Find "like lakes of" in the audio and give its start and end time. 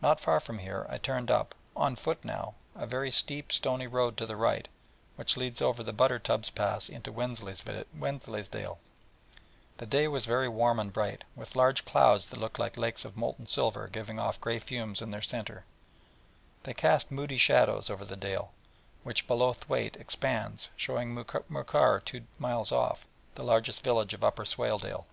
12.58-13.18